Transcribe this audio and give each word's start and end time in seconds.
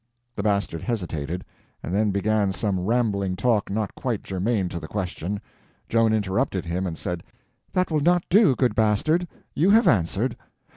The 0.35 0.41
Bastard 0.41 0.81
hesitated, 0.81 1.45
and 1.83 1.93
then 1.93 2.09
began 2.09 2.51
some 2.51 2.79
rambling 2.79 3.35
talk 3.35 3.69
not 3.69 3.93
quite 3.93 4.23
germane 4.23 4.67
to 4.69 4.79
the 4.79 4.87
question. 4.87 5.39
Joan 5.87 6.11
interrupted 6.11 6.65
him 6.65 6.87
and 6.87 6.97
said: 6.97 7.21
"That 7.73 7.91
will 7.91 7.99
not 8.01 8.23
do, 8.27 8.55
good 8.55 8.73
Bastard, 8.73 9.27
you 9.53 9.69
have 9.69 9.87
answered. 9.87 10.35